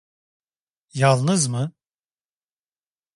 [0.93, 1.71] Yalnız mı?